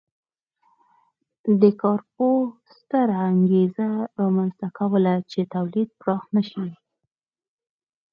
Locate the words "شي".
6.49-6.67